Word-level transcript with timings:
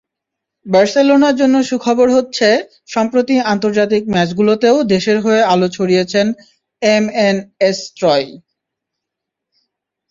বার্সেলোনার 0.65 1.35
জন্য 1.41 1.55
সুখবর 1.69 2.07
হচ্ছে, 2.17 2.47
সম্প্রতি 2.87 3.35
আন্তর্জাতিক 3.53 4.03
ম্যাচগুলোতেও 4.13 4.77
দেশের 4.93 5.17
হয়ে 5.25 5.41
আলো 5.53 5.67
ছড়িয়েছেন 5.75 6.27
এমএনএসত্রয়ী। 6.81 8.29